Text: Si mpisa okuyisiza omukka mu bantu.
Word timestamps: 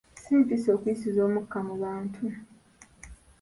Si 0.21 0.31
mpisa 0.41 0.69
okuyisiza 0.75 1.21
omukka 1.27 1.59
mu 1.67 1.75
bantu. 1.83 2.25